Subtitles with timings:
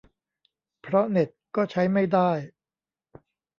[0.81, 2.31] เพราะเน็ตก็ใช้ไม่ได้